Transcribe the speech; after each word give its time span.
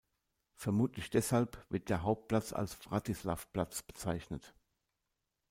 Vermutlich 0.55 1.11
deshalb 1.11 1.63
wird 1.69 1.89
der 1.89 2.01
Hauptplatz 2.01 2.53
als 2.53 2.73
"Vratislav-Platz" 2.73 3.83
bezeichnet. 3.83 4.55